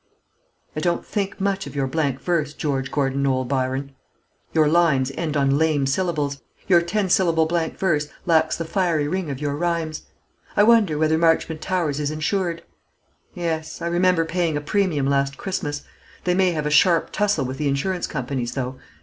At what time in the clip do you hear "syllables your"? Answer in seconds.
5.85-6.81